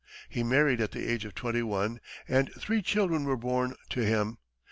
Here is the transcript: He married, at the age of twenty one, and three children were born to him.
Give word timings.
He 0.29 0.41
married, 0.41 0.81
at 0.81 0.93
the 0.93 1.07
age 1.07 1.25
of 1.25 1.35
twenty 1.35 1.61
one, 1.61 1.99
and 2.27 2.51
three 2.57 2.81
children 2.81 3.23
were 3.25 3.37
born 3.37 3.75
to 3.91 4.03
him. 4.03 4.39